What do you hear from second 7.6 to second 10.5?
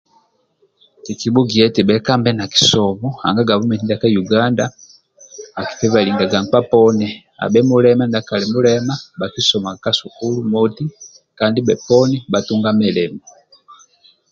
mulema na mindiakali mulema bhakisoma ka sukulu